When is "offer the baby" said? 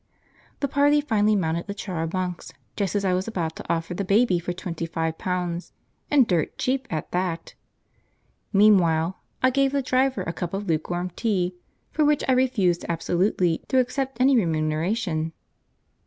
3.71-4.39